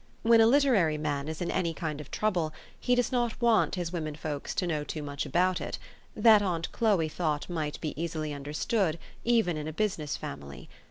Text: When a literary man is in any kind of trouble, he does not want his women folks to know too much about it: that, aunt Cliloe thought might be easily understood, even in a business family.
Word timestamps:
When 0.23 0.41
a 0.41 0.47
literary 0.47 0.97
man 0.97 1.27
is 1.27 1.43
in 1.43 1.51
any 1.51 1.75
kind 1.75 2.01
of 2.01 2.09
trouble, 2.09 2.51
he 2.79 2.95
does 2.95 3.11
not 3.11 3.39
want 3.39 3.75
his 3.75 3.93
women 3.93 4.15
folks 4.15 4.55
to 4.55 4.65
know 4.65 4.83
too 4.83 5.03
much 5.03 5.27
about 5.27 5.61
it: 5.61 5.77
that, 6.15 6.41
aunt 6.41 6.71
Cliloe 6.71 7.07
thought 7.07 7.47
might 7.51 7.79
be 7.81 7.93
easily 8.01 8.33
understood, 8.33 8.97
even 9.23 9.57
in 9.57 9.67
a 9.67 9.73
business 9.73 10.17
family. 10.17 10.67